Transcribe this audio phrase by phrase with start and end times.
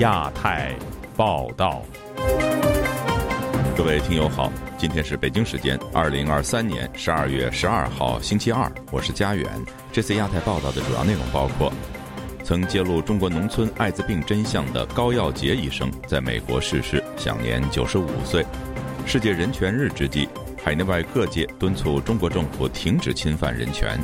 [0.00, 0.74] 亚太
[1.14, 1.82] 报道，
[3.76, 9.46] 各位听友好，今天是北京时间二零二三年十二月十二号星期二，我是佳远。
[9.92, 11.70] 这次亚太报道的主要内容包括：
[12.42, 18.42] 曾揭露中国农村艾滋病真相的高耀杰医生在美国逝世，享年九十五岁；
[19.04, 20.26] 世界人权日之际，
[20.64, 24.00] 海内外各界敦促中国政府停止侵犯人权。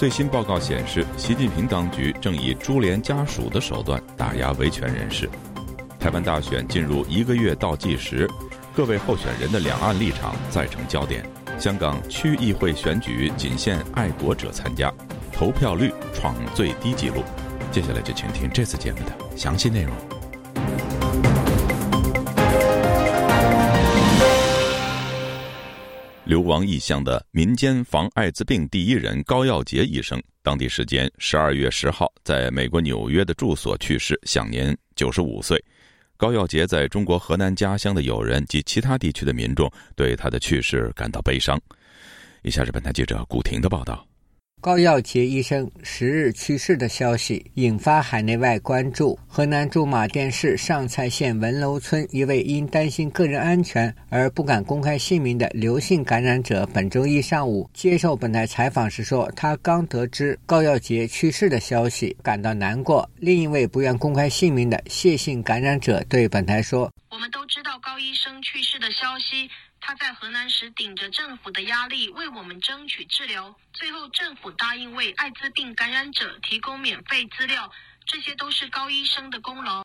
[0.00, 5.28] 最新报告显示，习近平当局正以株连家属的手段打压维权人士。
[5.98, 8.26] 台湾大选进入一个月倒计时，
[8.74, 11.22] 各位候选人的两岸立场再成焦点。
[11.58, 14.90] 香港区议会选举仅限爱国者参加，
[15.34, 17.22] 投票率创最低纪录。
[17.70, 20.19] 接下来就请听这次节目的详细内容。
[26.24, 35.62] 流亡异乡的民间防艾滋病第一人高耀杰医生，当地时间十二月十号在美国纽约的住所去世，享年九十五岁。
[36.16, 41.58] 高耀杰在中国河南家乡的友人及其他地区的民众对他的去世感到悲伤。
[42.42, 44.09] 以下是本台记者古婷的报道。
[44.62, 49.18] 高耀杰医生十日去世的消息引发海内外关注。
[49.26, 63.08] 河南驻马店市上蔡县文楼村一位因担心个人安全而不敢公开姓名的刘姓感染者，本周一上午接受本台采访时说，他刚得知高耀杰去世的消息，感到难过。
[63.16, 69.48] 另一位不愿公开姓名的谢姓感染者对本台说：“我们都知道高医生去世的消息。”
[69.90, 77.68] 他在河南时顶着政府的压力为我们争取治疗，最后政府答应为艾滋病感染者提供免费资料，
[78.06, 79.82] 这些都是高医生的功劳。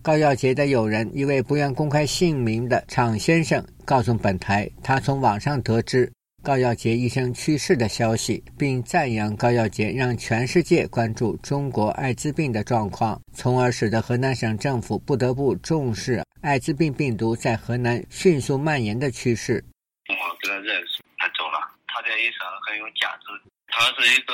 [0.00, 6.12] 高耀杰的友人一位不愿公开姓名的厂先生告诉本台，他从网上得知。
[6.48, 19.62] 高耀杰医生去世的消息，并赞扬高耀杰让全世界关注中国艾滋病的状况，从而使得河南省政府不得不重视艾滋病病毒在河南迅速蔓延的趋势。
[20.08, 21.60] 我跟他认识，他走了。
[21.86, 23.28] 他这医生很有价值，
[23.68, 24.32] 他是一个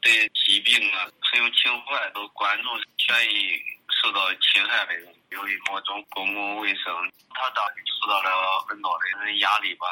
[0.00, 3.58] 对疾病啊很有情怀，都关注权益
[3.90, 5.10] 受到侵害的人。
[5.30, 6.94] 由于某种公共卫生，
[7.34, 8.30] 他当时受到了
[8.68, 9.90] 很多的压力吧。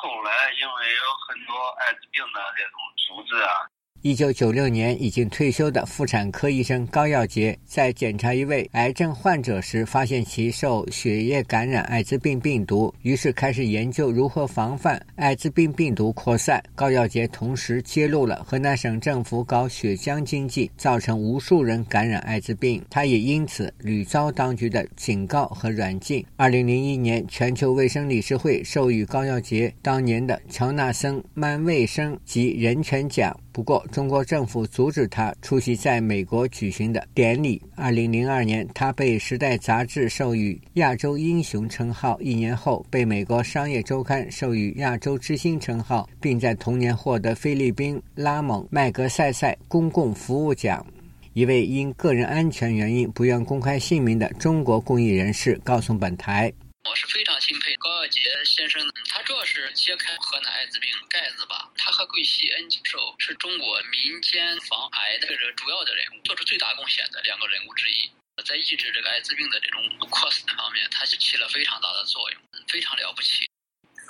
[0.00, 3.66] 后来，因为有很多艾滋病的这种组织啊。
[4.08, 16.64] 一九九六年已经退休的妇产科医生高耀杰，在检查一位癌症患者时，发现其受血液感染艾滋病病毒，于是开始研究如何防范艾滋病病毒扩散。
[16.74, 26.24] 高耀杰同时揭露了河南省政府搞血浆经济，造成无数人感染艾滋病，他也因此屡遭当局的警告和软禁。
[26.36, 33.38] 二零零一年，全球卫生理事会授予高耀杰当年的乔纳森曼卫生及人权奖。
[33.58, 37.60] 不过，中国政府阻止他出席在美国举行的典礼。
[37.74, 50.86] 二零零二年，他被《时代》杂志授予“亚洲英雄”称号，一年后被美国《商业周刊》授予“亚洲之星”称号，并在同年获得菲律宾拉蒙麦格塞塞公共服务奖。
[51.32, 56.52] 一位因个人安全原因不愿公开姓名的中国公益人士告诉本台。
[56.84, 61.70] 我是非常钦佩高耀杰先生的，他主要是揭开河南艾滋病盖子吧。
[61.76, 68.10] 他和桂希恩教授是中国民间防癌的这个主要的人物，做出最大贡献的两个人物之一。
[68.44, 73.48] 在抑制这个艾滋病的这种扩散方面，他是起了非常大的作用，非常了不起。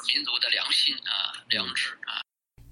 [0.07, 2.21] 民族的良心啊，良知啊。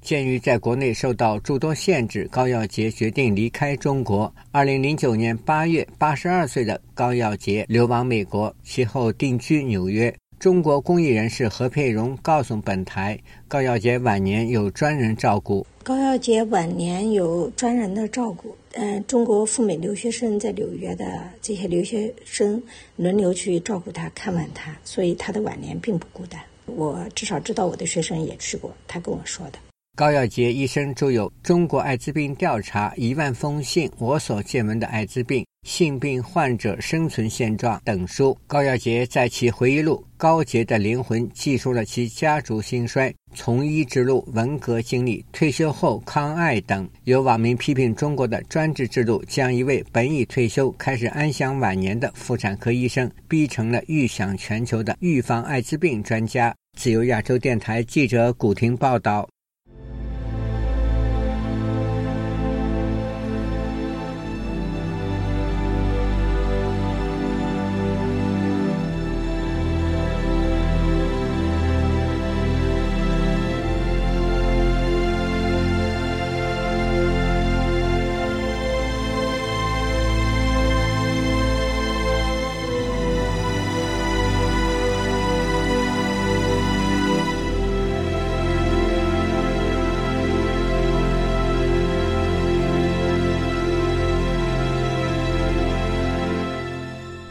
[0.02, 4.32] 鉴于在国内受到诸多限制，高耀杰决定离开中国。
[4.52, 10.14] 二零零九年八月，八十二岁的高耀杰流亡美国，其后定居纽约。
[10.38, 13.18] 中国公益人士何佩荣告诉本台，
[13.48, 15.66] 高耀杰晚年有专人照顾。
[15.82, 22.62] 高耀杰晚年有专人的照顾，嗯，中国赴美留学生在纽约的这些留学生
[22.96, 26.38] 轮流去照顾他、看望他，所以他的晚年并不孤单。
[26.66, 29.58] 我至少知道我的学生也去过，他跟我说的。
[29.96, 38.36] 高耀杰医生著有《中国艾滋病调查》一万封信，我所见闻的艾滋病性病患者生存现状等书。
[38.46, 46.86] 高耀杰在其回忆录《高洁的灵魂》记述了其家族兴衰、从医之路、文革经历、退休后抗艾等。
[47.04, 56.54] 有网民批评中国的专制制度，将一位本已退休、开始安享晚年的妇产科医生逼成了预享全球的预防艾滋病专家。
[56.78, 59.26] 自由亚洲电台记者古婷报道。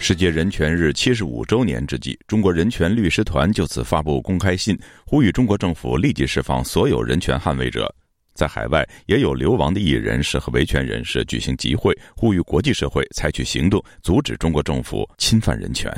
[0.08, 7.92] 世界人权日七十五周年之际，中国人权律师团就此发布公开信，呼吁中国政府立即释放所有人权捍卫者。
[8.36, 15.92] 在海外，也有流亡的艺人士和维权人士举行集会，呼吁国际社会采取行动，阻止中国政府侵犯人权。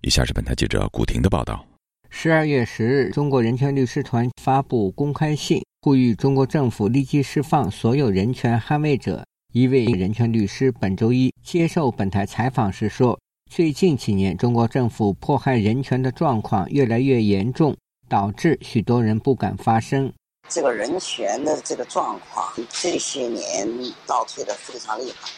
[0.00, 1.64] 以下是本台记者古婷的报道：
[2.10, 9.24] 十二月十日，中国人权律师团发布公开信，呼吁中国政府立即释放所有人权捍卫者。
[9.54, 13.20] 一位人权律师本周一接受本台采访时说
[13.52, 17.76] ：“最近几年，中国政府迫害人权的状况越来越严重，
[18.08, 20.10] 导致许多人不敢发声。
[20.48, 23.68] 这个人权的这个状况这些年
[24.06, 25.28] 倒退的非常厉害，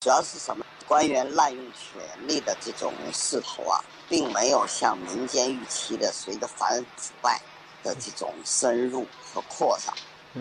[0.00, 0.64] 主要是什么？
[0.88, 7.38] 官员滥用权力的这种势头啊，并没有像民间预期的随着反腐败
[7.82, 9.94] 的这种深入和扩张。”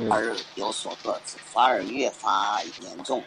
[0.09, 3.23] 而有所遏制，反而越发严重。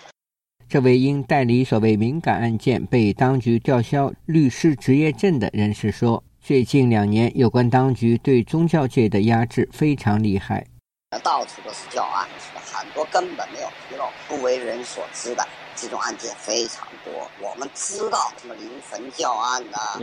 [0.68, 10.66] 这位因代理所谓敏感案件被当局吊销律师执业证的人士说：“最近两年，有关当局对宗教界的压制非常厉害，
[11.22, 12.26] 到处都是教案，
[12.72, 17.12] 很多根本没有披露、不为人所知的这种案件非常多。
[17.40, 20.00] 我们知道什么灵坟教案呐？”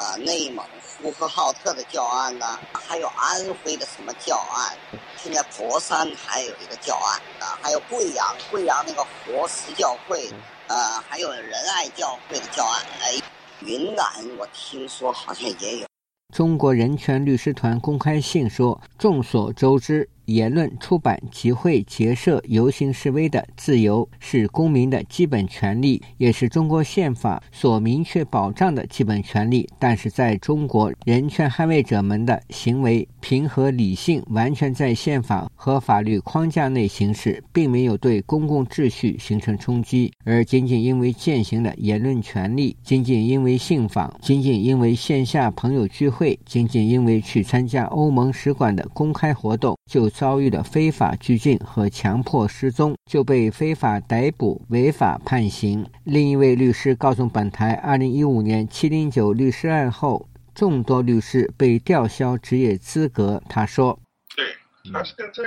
[0.00, 0.64] 呃，内蒙
[1.02, 4.74] 呼和浩特的教案呢，还有安徽的什么教案？
[5.18, 10.30] 现在佛山还有一个教案啊，还有贵阳，贵阳那个活石教会，
[10.68, 10.76] 呃，
[11.06, 12.82] 还有仁爱教会的教案。
[13.02, 13.12] 哎，
[13.60, 14.06] 云南
[14.38, 15.86] 我听说好像也有。
[16.34, 20.08] 中国人权律师团公开信说，众所周知。
[20.30, 29.68] 言论、出版、集会、结社、游行示威的自由是公民的基本权利，也是中国宪法所明确保障的基本权利。
[29.76, 50.08] 但是，在中国，人权捍卫者们的行为平和理性，完全在宪法和法律框架内行事，并没有对公共秩序形成冲击，而仅仅因为践行了言论权利，仅仅因为信访，仅仅因为线下朋友聚会，仅仅因为去参加欧盟使馆的公开活动，就。
[50.20, 55.88] 遭遇了非法拘禁和强迫失踪，就被非法逮捕、违法判刑。
[56.04, 63.42] 另一位律师告诉本台，二零一五年七零九律师案后，众多律师被吊销职业资格。
[63.48, 63.98] 他说
[64.36, 64.44] ：“对，
[64.92, 65.42] 他现在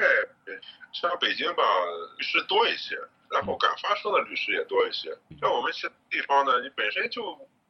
[0.91, 1.61] 像北京吧，
[2.17, 2.97] 律师多一些，
[3.29, 5.15] 然后敢发声的律师也多一些。
[5.39, 7.21] 像我们些地方呢，你本身就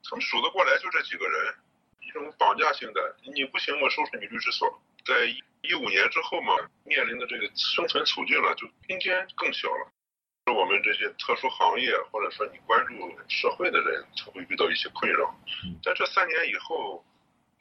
[0.07, 1.35] 他们数得过来，就这几个人，
[2.13, 4.69] 一种绑架性的，你不行，我收拾你律师所。
[5.05, 5.13] 在。”
[5.63, 6.51] 一五年之后嘛，
[6.83, 9.87] 面临的这个生存处境了，就空间更小了。
[10.45, 12.93] 是我们这些特殊行业，或者说你关注
[13.29, 15.33] 社会的人，才会遇到一些困扰。
[15.81, 17.01] 在这三年以后，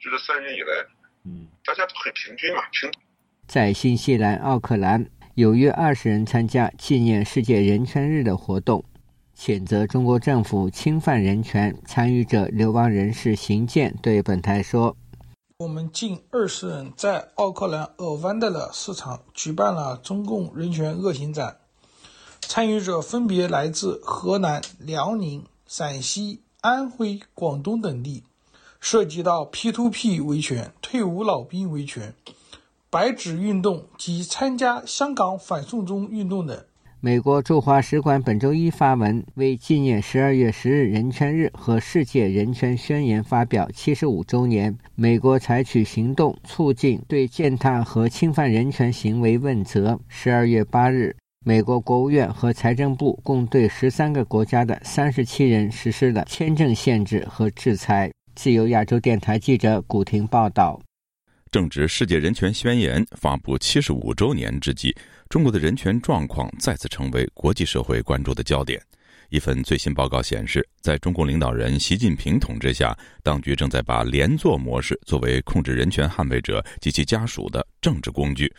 [0.01, 0.85] 就这三年以来，
[1.23, 2.91] 嗯，大家都很平均嘛，平。
[3.47, 8.83] 在新西兰奥克兰，有约二十人参加纪念世界人权日的活动，
[9.37, 11.75] 谴责中国政府侵犯人权。
[11.85, 14.95] 参与者流亡人士邢健对本台说。
[15.59, 21.57] 我们近二十人在奥克兰尔湾德勒市场举办了中共人权恶行展，
[22.41, 28.23] 参与者分别来自河南、辽宁、陕西、安徽、广东等地，
[28.81, 32.13] 涉及到 P2P 维权、退伍老兵维权、
[32.89, 36.65] 白纸运动及参加香港反送中运动等。
[37.05, 49.99] 美国驻华使馆本周一发文，为纪念十二月十日人权日和世界人权宣言发表七十五周年，美国采取行动促进对践踏和侵犯人权行为问责。
[50.07, 51.13] 十二月八日，
[51.45, 58.09] 美国国务院和财政部共对十三个国家的三十七人实施了签证限制和制裁。
[58.33, 60.79] 自由亚洲电台记者古婷报道。
[61.51, 64.95] 正值世界人权宣言发布七十五周年之际。
[65.29, 68.81] 中国的人权状况再次成为国际社会关注的焦点。
[69.29, 78.53] 一份最新报告显示，在中共领导人习近平统治下，当局正在把连坐模式作为控制人权捍卫者及其家属的政治工具。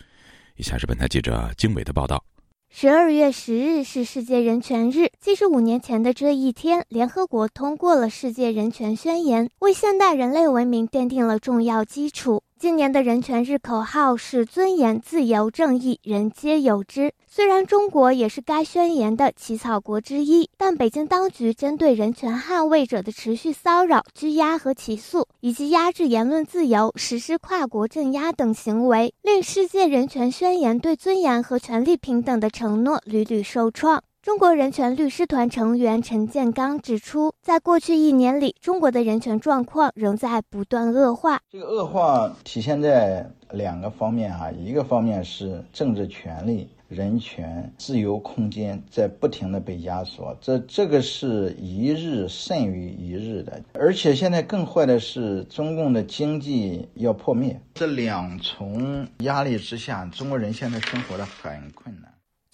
[0.56, 2.25] 以下是本台记者经纬的报道：
[2.71, 12.42] 十二月十日是世界人权日，七十五年前的这一天，联合国通过了世界人权宣言，为现代人类文明奠定了重要基础。
[12.56, 17.12] 今年的人权日口号是“尊严、自由、正义，人皆有之”。
[17.26, 34.02] 虽然中国也是该宣言的起草国之一，但北京当局针对人权捍卫者的持续骚扰、拘押和起诉，以及压制言论自由、实施跨国镇压等行为，令世界人权宣言对尊严和权利平等的承诺屡屡受创。
[34.24, 41.42] 中国人权律师团成员陈建刚指出，在过去一年里，中国的人权状况仍在不断恶化。
[41.50, 53.60] 这个恶化体现在两个方面啊，一个方面是政治权利人权、自由空间在不停的被压缩，这这个是一日甚于一日的。
[53.74, 62.03] 而且现在更坏的是，中共的经济要破灭，这两重压力之下，中国人现在生活的很困难。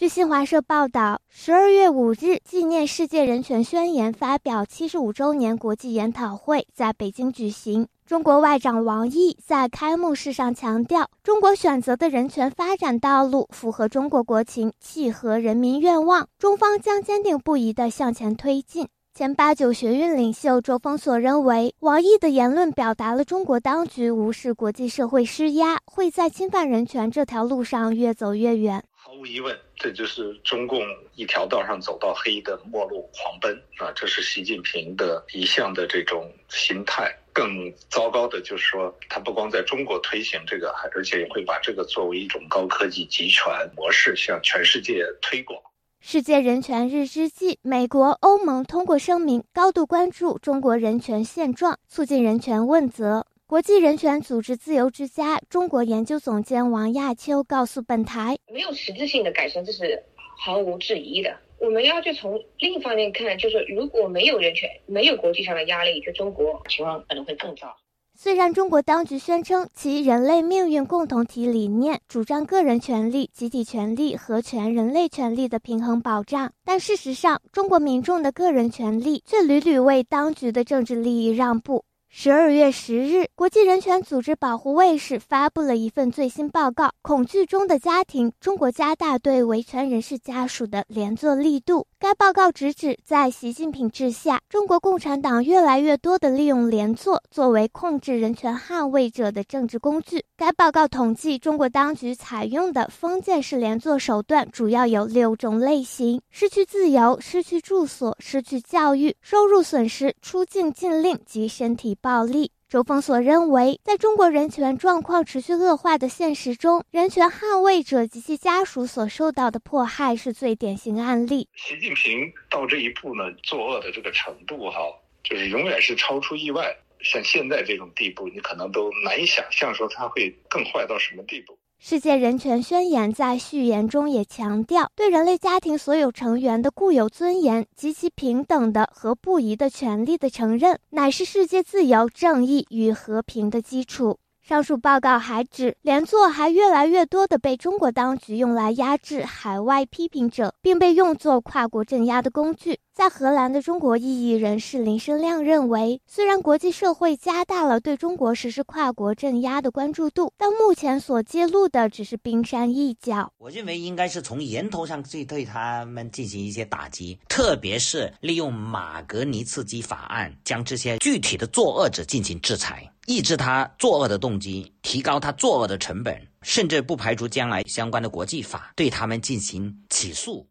[0.01, 7.87] 据新华社报道，十二月五日，纪念世界人权宣言发表七十五周年国际研讨会在北京举行。
[8.07, 18.89] 中国外长王毅在开幕式上强调，中国选择的人权发展道路符合中国国情，契合人民愿望，中方将坚定不移地向前推进。
[19.13, 28.83] 前八九学运领袖周峰所认为，王毅的言论表达了中国当局无视国际社会施压，会在侵犯人权这条路上越走越远。
[28.95, 30.83] 毫无疑问，这就是中共
[31.15, 33.91] 一条道上走到黑的末路狂奔啊！
[33.97, 37.11] 这是习近平的一向的这种心态。
[37.33, 43.45] 更糟糕的就是说，他不光在中国推行这个，还而且也会把这个作为一种高科技集权
[43.75, 45.59] 模式向全世界推广。
[46.03, 53.27] 世界人权日之际，美国、欧盟通过声明，高度关注中国人权现状，促进人权问责。
[53.51, 60.01] 国际人权组织自由之家中国研究总监王亚秋告诉本台：“没有实质性的改善，这是
[60.39, 61.37] 毫无质疑的。
[61.59, 67.77] 我们要去从另一方面看，就是如果没有人权，没有国际上的压力，就中国情况可能会更糟。”
[68.17, 81.85] 虽然中国当局宣称其人类命运共同体理念主张个人权利、集体权利和全人类权利的平衡保障，但事实上，中国民众的个人权利却屡屡为当局的政治利益让步。
[82.13, 91.87] 十二月十日，国际人权组织保护卫士发布了一份最新报告《恐惧中的家庭》，中国加大对维权人士家属的连坐力度。
[92.01, 100.25] 该报告直指，在习近平治下，中国共产党越来越多地利用连坐作为控制人权捍卫者的政治工具。
[100.37, 111.97] 该报告统计，中国当局采用的封建式连坐手段主要有六种类型：失去自由、失去住所、失去教育、收入损失、出境禁令及身体。
[112.01, 112.53] 暴力。
[112.69, 121.49] 周峰所认为，在中国人权状况持续恶化的现实中，人权捍卫者及其家属所受到的迫害是最典型案例。
[121.55, 124.81] 习近平到这一步呢，作恶的这个程度，哈，
[125.25, 126.73] 就是永远是超出意外。
[127.03, 131.59] 像现在这种地步，你可能都难以想象，说他会更坏到什么地步。
[131.83, 144.19] 世界人权宣言在序言中也强调，对人类家庭所有成员的固有尊严及其平等的和不移的权利的承认，乃是世界自由、正义与和平的基础。
[144.43, 152.79] 上述报告还指，连坐还越来越多地被中国当局用来压制海外批评者，并被用作跨国镇压的工具。
[152.93, 163.33] 在荷兰的中国异议人士林生亮认为，虽然国际社会加大了对中国实施跨国镇压的关注度，但目前所揭露的只是冰山一角。
[163.39, 172.87] 我认为应该是从源头上去对他们进行一些打击，特别是利用马格尼茨基法案将这些具体的作恶者进行制裁。
[173.07, 180.47] 抑制他作恶的动机，提高他作恶的成本，甚至不排除将来相关的国际法对他们进行起诉。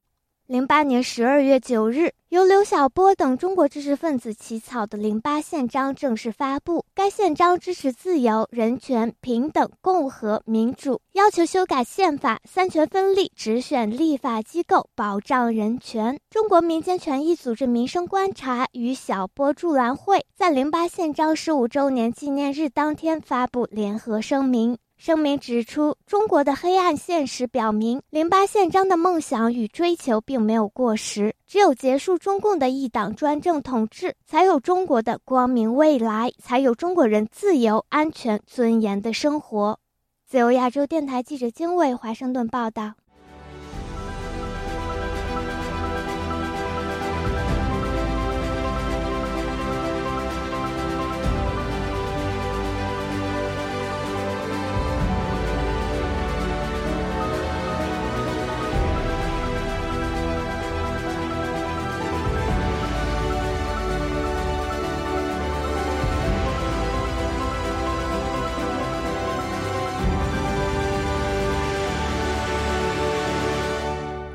[0.47, 6.85] 零八年十二月九日，由刘晓波等中国知识分子起草的《零八宪章》正式发布。
[6.93, 16.19] 该宪章支持自由、人权、平等、共和、民主，要求修改宪法，三权分立，直选立法机构，保障人权。
[16.29, 24.77] 中国民间权益组织民生观察与晓波助澜会在《零八宪章》十五周年纪念日当天发布联合声明。
[24.99, 31.33] 声明指出，中国的黑暗现实表明，零八宪章的梦想与追求并没有过时。
[31.47, 39.79] 只有结束中共的一党专政统治，才有中国的光明未来，才有中国人自由、安全、尊严的生活。
[40.27, 42.95] 自由亚洲电台记者经纬华盛顿报道。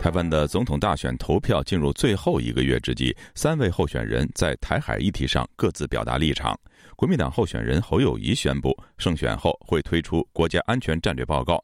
[0.04, 6.54] 台湾的总统大选投票进入最后一个月之际，三位候选人在台海议题上各自表达立场。
[6.94, 11.58] 国民党候选人侯友谊宣布，胜选后会推出国家安全战略报告。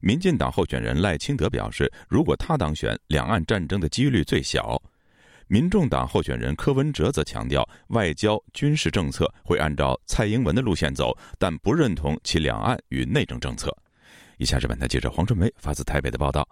[0.00, 4.82] 民进党候选人赖清德表示，如果他当选，两岸战争的几率最小。
[5.46, 13.72] 民众党候选人柯文哲则强调，外交军事政策会按照蔡英文的路线走，但不认同其两岸与内政政策。
[14.38, 16.44] 以下是本台记者黄春梅发自台北的报道。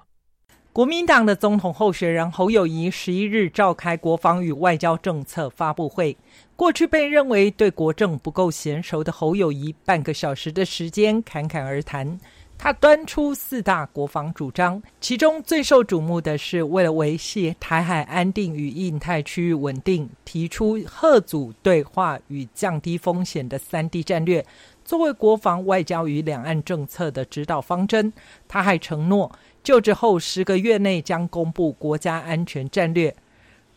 [0.75, 6.17] 国民党的总统候选人侯友谊十一日召开国防与外交政策发布会。
[6.57, 12.19] 过去被认为对国政不够娴熟的侯友谊，半个小时的时间侃侃而谈。
[12.59, 24.45] 他端出四大国防主张，其中最受瞩目的是为了维系台海安定与印太区域稳定，提出贺组对话与降低风险的三 D 战略，
[24.85, 28.13] 作为国防外交与两岸政策的指导方针。
[28.49, 29.31] 他还承诺，
[29.65, 33.13] 就职后十个月内将公布国家安全战略。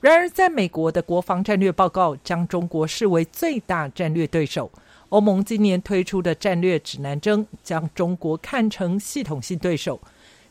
[0.02, 4.70] 然而，在美国的国防战略报告将中国视为最大战略对手。
[5.10, 10.00] 欧盟今年推出的战略指南针将中国看成系统性对手。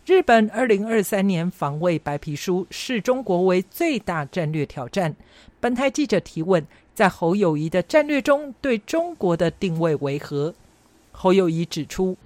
[0.06, 5.14] 日本二零二三年防卫白皮书视中国为最大战略挑战。
[5.60, 10.54] 本台记者提问：在侯友谊的战略中，对中国的定位为何？
[11.12, 12.16] 侯友谊指出：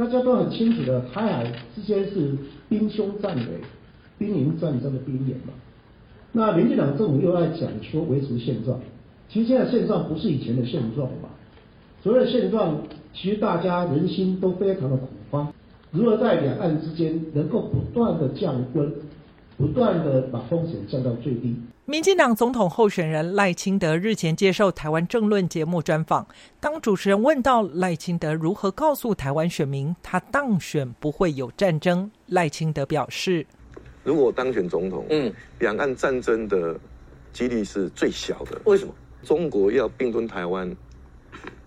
[0.00, 2.34] 大家都很清楚的，台海之间是
[2.70, 3.44] 兵凶战危、
[4.16, 5.52] 兵营战争的边缘嘛。
[6.32, 8.80] 那民进党政府又在讲说维持现状，
[9.28, 11.28] 其实现在现状不是以前的现状嘛。
[12.02, 12.78] 所谓的现状，
[13.12, 15.52] 其实大家人心都非常的恐慌。
[15.90, 18.90] 如何在两岸之间能够不断的降温，
[19.58, 21.56] 不断的把风险降到最低？
[21.90, 26.24] 民进党总统候选人赖清德日前接受台湾政论节目专访，
[26.60, 33.44] 当主持人问到赖清德如何告诉台湾选民他当选不会有战争，赖清德表示：
[34.04, 36.78] 如果当选总统，嗯，两岸战争的
[37.32, 38.60] 几率是最小的。
[38.66, 38.94] 为什么？
[39.24, 40.72] 中国要并吞台湾？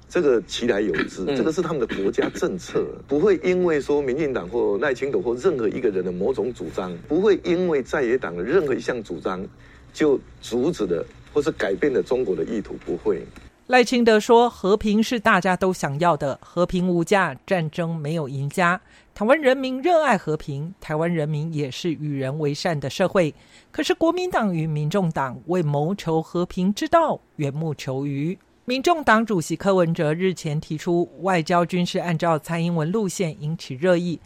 [0.08, 9.46] 这个其来有之，这个是他们的国家政策，不会因为说民进党或赖清德或任何一个人的某种主张，不会因为在野党的任何一项主张，
[9.94, 13.26] 就阻止的或是改变了中国的意图，不会。
[13.68, 18.80] 赖清德说：“和平是大家都想要的，和平无价，战争没有赢家。
[19.16, 23.34] 台湾人民热爱和平，台湾人民也是与人为善的社会。
[23.72, 34.20] 可是国民党与民众党为谋求和平之道，缘木求鱼。”民众党主席柯文哲日前提出外交军事按照蔡英文路线，引起热议。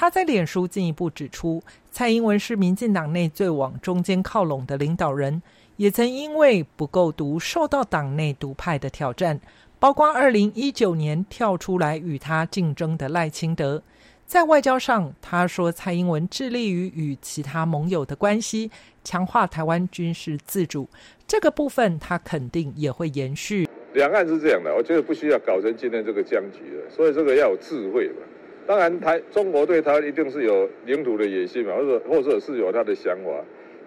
[0.00, 5.42] 他在脸书进一步指出，蔡英文是民进党内最往中间靠拢的领导人，
[5.76, 9.40] 也曾因为不够独受到党内独派的挑战，
[9.80, 13.82] 包括二零一九年跳出来与他竞争的赖清德。
[14.24, 18.70] 在外交上，他说蔡英文致力于与其他盟友的关系，
[19.02, 20.88] 强化台湾军事自主，
[21.26, 23.68] 这个部分他肯定也会延续。
[23.94, 28.22] 两岸是这样的，我觉得不需要搞成今天这个僵局了，所以这个要有智慧嘛。
[28.68, 33.30] 当然，台中国对他一定是有领土的野心嘛，或者或者是有他的想法，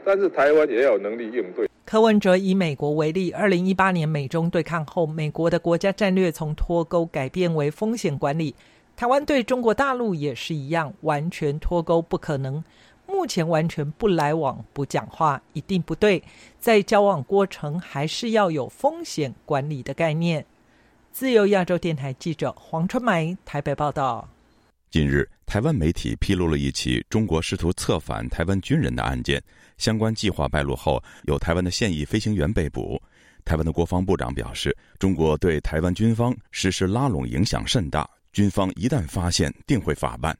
[0.03, 1.69] 但是台湾也有能力应对。
[1.85, 8.55] 柯文哲以美国为例，二零一八年美中对抗后，美国的国家战略从脱钩改变为风险管理，
[8.95, 12.63] 台湾对中国大陆也是一样，完全脱钩不可能。
[13.05, 16.23] 目前完全不来往、不讲话，一定不对。
[16.59, 20.43] 在交往过程，还是要有风险管理的概念。
[21.11, 24.27] 自由亚洲电台记者黄春梅台北报道。
[24.91, 29.41] 近日，台湾媒体披露了一起中国试图策反台湾军人的案件，
[29.77, 33.01] 相关计划败露后，有台湾的现役飞行员被捕。
[33.45, 40.37] 台湾的国防部长表示，中国对台湾军方实施拉拢影响甚大，军方一旦发现，定会法办。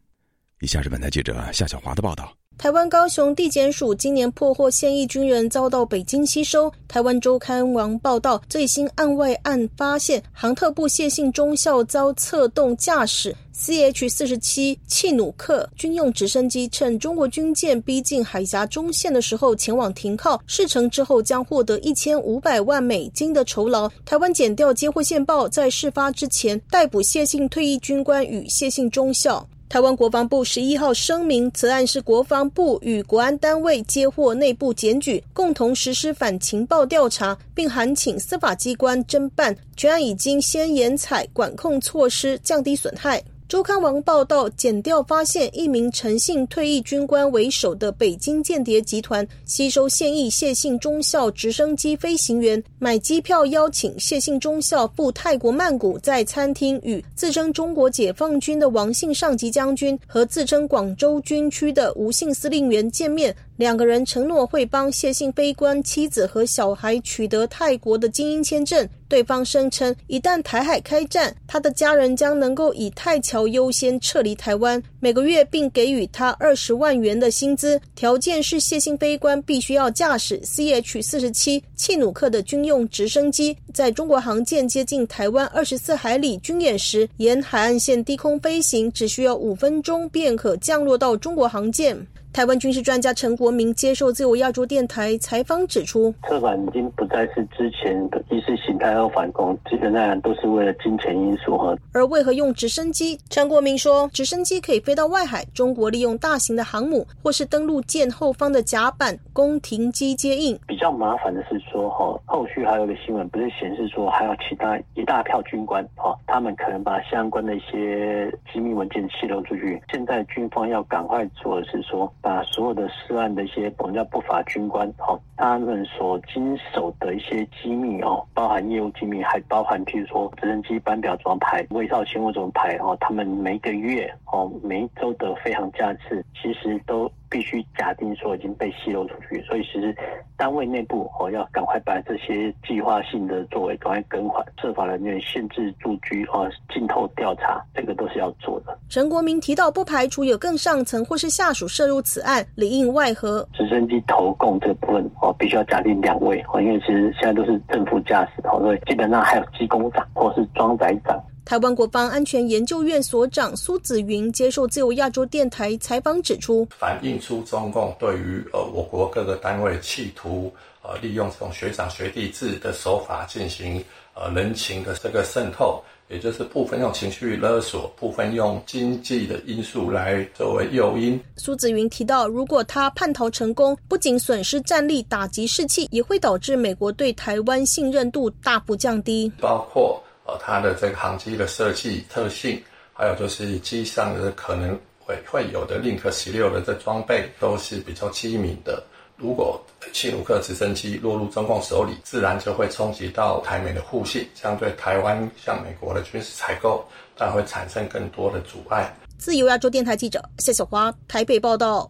[0.59, 2.35] 以下是本台记者夏小华的报道。
[2.61, 6.71] 台湾高雄地检署今年破获现役军人遭到北京吸收。
[6.87, 23.89] 台湾周刊网报道，最新案外案发现，航特部谢姓中校遭策动驾驶 CH 四十七契努克军用直升机，趁中国军舰逼近海峡中线的时候前往停靠，事成之后将获得一千五百万美金的酬劳。
[24.05, 29.43] 台湾检调接获线报，在事发之前逮捕谢姓退役军官与谢姓中校。
[29.71, 39.55] 台湾国防部十一号声明，此案是国防部与国安单位接获内部检举，共同实施反情报调查，并函请司法机关侦办。
[39.77, 43.23] 全案已经先严采管控措施，降低损害。
[43.51, 63.35] 周刊王报道，检调发现一名陈姓退役军官为首的北京间谍集团，吸收现役谢姓中校直升机飞行员，买机票邀请谢姓中校赴泰国曼谷，在餐厅与自称中国解放军的王姓上级将军和自称广州军区的吴姓司令员见面。
[63.57, 68.87] 两个人承诺会帮谢姓飞官妻子和小孩取得泰国的精英签证。
[69.12, 92.08] 对方声称，一旦台海开战，他的家人将能够以泰侨优先撤离台湾，每个月并给予他二十万元的薪资，条件是谢姓飞官必须要驾驶 CH 四十七契努克的军用直升机，在中国航舰接近台湾二十四海里军演时，沿海岸线低空飞行，只需要五分钟便可降落到中国航舰。
[92.33, 101.75] 台湾军事专家陈国民接受自由亚洲电台采访指出，策反已经不再是之前的意识形态和反攻，基本上都是为了金钱因素哈。
[101.93, 103.19] 而为何用直升机？
[103.29, 110.57] 陈国民说，直升机可以飞到外海，中国利用大型的航母或是登陆舰后方的甲板供停机接应。
[110.65, 119.81] 比较麻烦的是说哈，后续还有个新闻不是显示说还有其他一大票军官哈，他们可能把相关的一些机密文件泄露出去。
[119.91, 122.09] 现在军方要赶快做的是说。
[122.21, 137.12] 把所有的涉案的一些绑架不法军官，哦，他们所经手的一些机密哦，包含业务机密，还包含譬如说直升机班表怎么排，卫少勤务怎么排，哦，他们每个月哦，每一周的飞行架次，其实都。
[137.31, 139.95] 必须假定说已经被泄露出去，所以其实
[140.35, 148.77] 单位内部哦要赶快把这些计划性的作为赶快更换，设法人员限制住居哦，浸透调查，这个都是要做的。
[148.89, 153.47] 陈国民提到，不排除有更上层或是下属涉入此案，里应外合。
[153.53, 161.17] 直升机投供这部分哦，必须要假定两位哦，因为其实现在都是正副驾驶哦，所以基本上还有机工长或是装载长。
[161.43, 181.19] 台湾国防安全研究院所长苏子云接受自由亚洲电台采访指出，反映出中共对于呃我国各个单位企图呃利用这种学长学弟制的手法进行呃人情的这个渗透，也就是部分用情绪勒索，部分用经济的因素来作为诱因。
[181.36, 190.01] 苏子云提到，如果他叛逃成功，不仅损失战力、打击士气，也会导致美国对台湾信任度大幅降低，包括。
[190.39, 192.61] 它的这个航机的设计特性，
[192.93, 198.83] 还有就是机上的可能会会有的 Link 十六的这装备都是比较机敏的。
[199.17, 199.63] 如果
[199.93, 206.83] 七鲁克直升机落入中共手里，自然就会冲击到台美的互信，相对台湾向美国的军事采购，
[207.15, 208.91] 但会产生更多的阻碍。
[209.19, 211.87] 自由亚洲电台记者谢小华台北报道。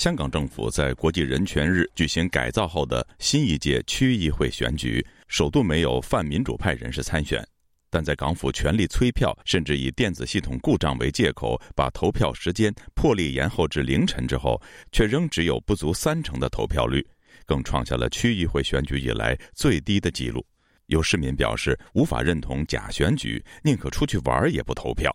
[0.00, 7.46] 香港政府在国际人权日举行改造后的新一届区议会选举，首度没有泛民主派人士参选，
[7.90, 14.58] 但在港府全力催票，甚至以电子系统故障为借口，把投票时间破例延后至凌晨之后，
[14.90, 17.06] 却仍只有不足三成的投票率，
[17.44, 20.42] 更创下了区议会选举以来最低的纪录。
[20.86, 25.14] 有市民表示无法认同假选举，宁可出去玩也不投票。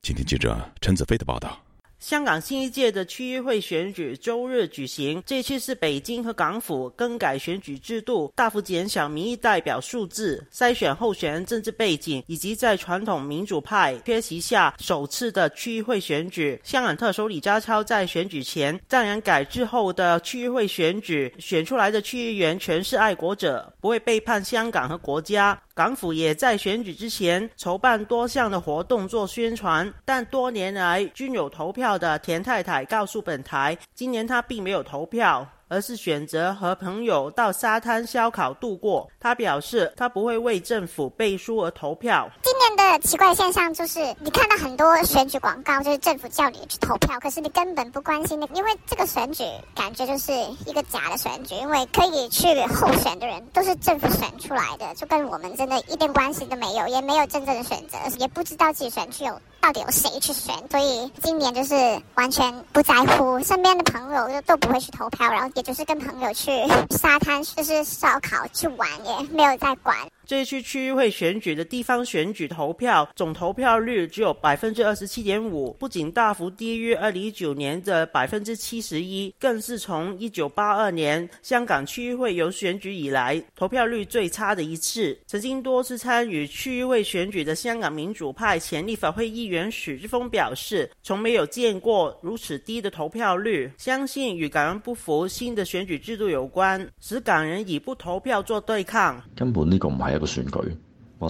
[0.00, 1.61] 请听记者陈子飞的报道。
[2.02, 16.60] 香港新一届的区议会选举周日举行，这次是北京和港府更改选举制度，大幅减小民意代表数字，筛选候选人政治背景，以及在传统民主派缺席下首次的区议会选举。
[16.64, 25.56] 香港特首李家超在选举前赞扬改制后的区议会选举，选出来的区议员全是爱国者，不会背叛香港和国家。
[25.74, 35.48] 港府也在选举之前筹办多项的活动做宣传，但多年来均有投票的田太太告诉本台，今年她并没有投票。
[35.72, 39.08] 而是选择和朋友到沙滩烧烤度过。
[39.18, 42.28] 他表示，他不会为政府背书而投票。
[42.42, 50.30] 今年的奇怪现象就是，你看到很多选举广告，就是政府叫你去投票，可是你根本不关心那，因为这个选举感觉就是
[50.66, 61.74] 一个假的选举，因为可以去候选的人都是政府选出来的，就跟我们真的一点关系都没有，也没有真正的选择，也不知道自己选区有到底有谁去选，所以今年就是
[62.16, 65.48] 完全不在乎，身边的朋友都都不会去投票，然后。
[65.62, 66.50] 就是跟朋友去
[66.96, 69.96] 沙滩，就是烧烤去玩，也没有在管。
[70.24, 85.18] 这一区区议会选举的地方选举投票总投票率只有百分之二十七点五，不仅大幅低于二零一九年的百分之七十一，更是从一九八二年香港区议会有选举以来投票率最差的一次。
[85.26, 99.20] 曾经多次参与区议会选举的香港民主派前立法会议员许志峰表示，从没有见过如此低的投票率，相信与港人不服新的选举制度有关，使港人以不投票做对抗。
[99.34, 100.12] 根本呢个唔系。
[100.26, 100.50] 选举，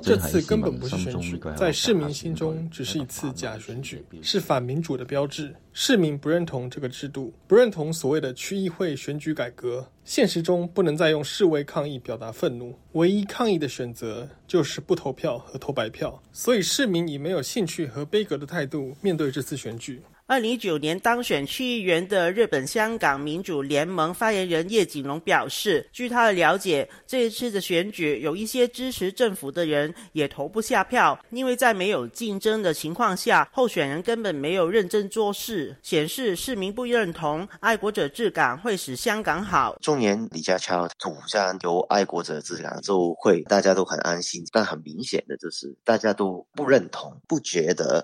[0.02, 5.54] 这次根本不是选举，在市民心中只是一次假选举，是反民主的标志。
[5.74, 9.86] 市民不认同这个制度，不认同所谓的区议会选举改革。
[10.04, 16.22] 现实中不能再用示威抗议表达愤怒，唯一抗议的选择就是不投票和投白票。
[16.32, 20.02] 所以市民以没有兴趣和悲格的态度面对这次选举。
[20.26, 39.76] 二零一九年当选区议员的日本香港民主联盟发言人叶景龙表示，据他的了解，这一次的选举有一些支持政府的人也投不下票，因为在没有竞争的情况下，候选人根本没有认真做事，显示市民不认同爱国者治港会使香港好。
[39.82, 48.02] 中年李家超主张由爱国者治港就会大家都很安心，但很明显的就是大家都不认同，不觉得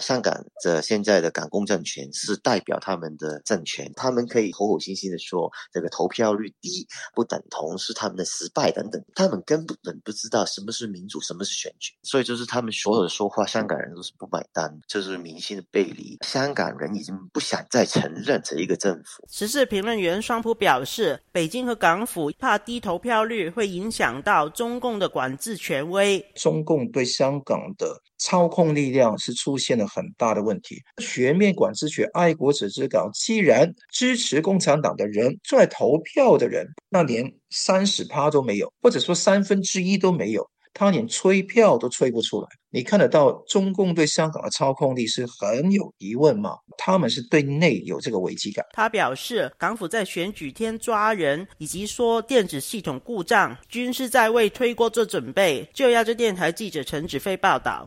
[0.00, 1.64] 香港的现在的港共。
[1.64, 16.18] 政权是代表他们的政权，他们可以口口心心的说这个投票率低不等同是他们的失败等等，他们根本不知道什么是民主，什么是选举，所以就是他们所有的说话，香港人都是不买单，这是民心的背离。
[16.20, 19.26] 香港人已经不想再承认这一个政府。
[19.30, 28.02] 时事评论员双普表示，北京和港府怕低投票率会影响到中共的管制权威，中共对香港的。
[28.24, 30.80] 操控力量是出现了很大的问题。
[30.96, 42.48] 全面管制权、爱国者之港，既然支持共产党的人出来投票的人，那连三十趴都没有，或者说三分之一都没有，他连催票都催不出来。
[42.70, 46.56] 你看得到中共对香港的操控力是很有疑问吗？
[46.78, 48.64] 他们是对内有这个危机感。
[48.72, 55.68] 他表示，港府在选举天抓人，以及说电子系统故障，均是在为推锅做准备。
[55.72, 57.86] 就亚洲电台记者陈子飞报道。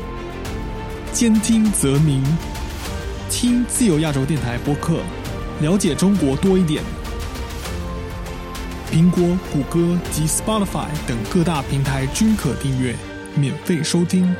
[1.13, 2.23] 兼听则明。
[3.29, 5.01] 听自由亚洲电台播客，
[5.61, 6.83] 了解中国多一点。
[8.91, 12.95] 苹果、谷歌及 Spotify 等各大平台均可订阅，
[13.35, 14.33] 免费收听。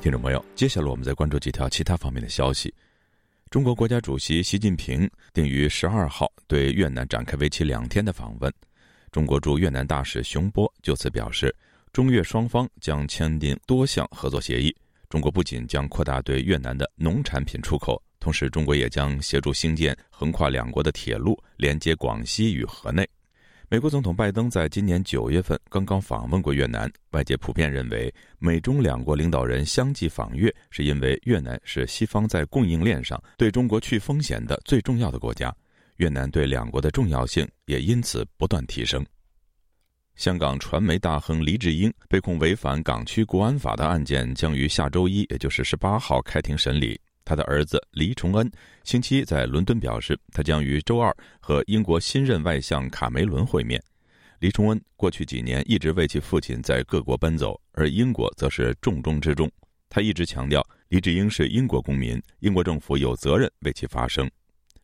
[0.00, 2.72] 听众朋友，接下来我们再关注几条其他方面的消息。
[3.50, 8.52] 中国国家主席习近平定于十二号对越南展开为期两天的访问。
[9.10, 11.54] 中国驻越南大使熊波就此表示，
[11.90, 14.74] 中越双方将签订多项合作协议。
[15.08, 23.08] 中国不仅将扩大对越南的农产品出口，同时中国也将协助兴建横跨两国的铁路，连接广西与河内。
[23.70, 35.54] 美国总统拜登在今年九月份刚刚访问过越南，外界普遍认为，美中两国领导人相继访越，是因为越南是西方在供应链上对中国去风险的最重要的国家。
[35.96, 39.04] 越南对两国的重要性也因此不断提升。
[40.16, 46.98] 香港传媒大亨黎智英被控违反港区国安法的案件将于下周一，也就是十八号开庭审理。
[47.28, 48.50] 他的儿子黎崇恩
[48.84, 53.78] 星期一在伦敦表示，他将于周二和英国新任外相卡梅伦会面。
[54.38, 59.50] 黎崇恩过去几年一直为其父亲在各国奔走，而英国则是重中之重。
[59.90, 64.30] 他一直强调，黎智英是英国公民，英国政府有责任为其发声。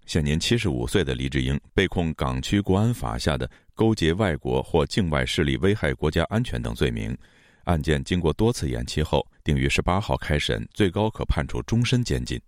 [0.05, 7.17] 现年七十五岁的黎智英被控港区国安法下的勾结外国或境外势力危害国家安全等罪名，
[7.65, 12.41] 案件经过多次延期后，定于十八号开审，最高可判处终身监禁。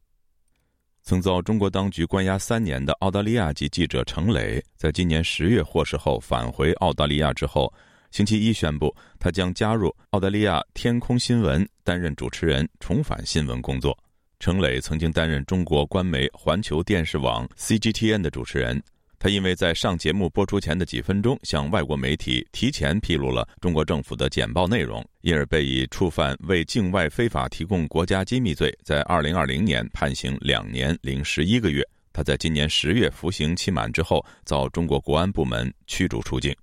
[1.03, 7.73] 曾遭中国当局关押三年的澳大利亚籍记者程磊，在今年十月获释后返回澳大利亚之后，
[8.11, 13.97] 星期一宣布他将加入澳大利亚天空新闻担任主持人，重返新闻工作。
[14.39, 18.83] 程磊曾经担任中国官媒环球电视网 CGTN 的主持人，
[19.19, 31.83] 他因为在上节目播出前的几分钟向外国媒体提前披露了中国政府的简报内容，因而被以触犯为境外非法提供国家机密罪，在2020年判刑两年零十一个月。
[32.13, 36.55] 他在今年十月服刑期满之后，遭中国国安部门驱逐出境。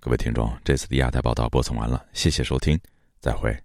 [0.00, 2.76] 各位听众，这次的亚太报道播送完了，谢谢收听，
[3.20, 3.56] 再会。